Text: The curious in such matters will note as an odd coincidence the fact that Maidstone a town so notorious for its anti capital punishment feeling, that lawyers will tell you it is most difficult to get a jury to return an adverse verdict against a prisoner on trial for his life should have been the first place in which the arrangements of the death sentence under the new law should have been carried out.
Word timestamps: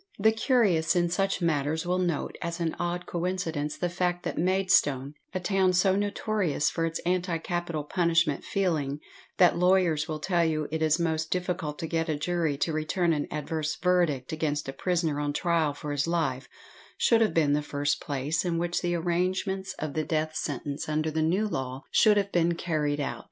The 0.17 0.31
curious 0.31 0.95
in 0.95 1.11
such 1.11 1.43
matters 1.43 1.85
will 1.85 1.99
note 1.99 2.35
as 2.41 2.59
an 2.59 2.75
odd 2.79 3.05
coincidence 3.05 3.77
the 3.77 3.87
fact 3.87 4.23
that 4.23 4.35
Maidstone 4.35 5.13
a 5.31 5.39
town 5.39 5.73
so 5.73 5.95
notorious 5.95 6.71
for 6.71 6.87
its 6.87 6.97
anti 7.05 7.37
capital 7.37 7.83
punishment 7.83 8.43
feeling, 8.43 8.99
that 9.37 9.59
lawyers 9.59 10.07
will 10.07 10.17
tell 10.17 10.43
you 10.43 10.67
it 10.71 10.81
is 10.81 10.99
most 10.99 11.29
difficult 11.29 11.77
to 11.77 11.85
get 11.85 12.09
a 12.09 12.15
jury 12.17 12.57
to 12.57 12.73
return 12.73 13.13
an 13.13 13.27
adverse 13.29 13.75
verdict 13.75 14.31
against 14.31 14.67
a 14.67 14.73
prisoner 14.73 15.19
on 15.19 15.33
trial 15.33 15.71
for 15.71 15.91
his 15.91 16.07
life 16.07 16.49
should 16.97 17.21
have 17.21 17.35
been 17.35 17.53
the 17.53 17.61
first 17.61 18.01
place 18.01 18.43
in 18.43 18.57
which 18.57 18.81
the 18.81 18.95
arrangements 18.95 19.75
of 19.77 19.93
the 19.93 20.03
death 20.03 20.35
sentence 20.35 20.89
under 20.89 21.11
the 21.11 21.21
new 21.21 21.47
law 21.47 21.83
should 21.91 22.17
have 22.17 22.31
been 22.31 22.55
carried 22.55 22.99
out. 22.99 23.19